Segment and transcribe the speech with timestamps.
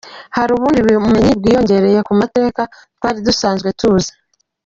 [0.35, 2.61] Hari ubundi bumenyi bwiyongereye ku mateka
[2.95, 4.11] twari dusanzwe tuzi.